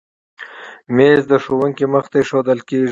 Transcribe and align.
مېز 0.95 1.21
د 1.31 1.33
ښوونکي 1.43 1.85
مخې 1.93 2.09
ته 2.11 2.17
ایښودل 2.21 2.59
کېږي. 2.67 2.79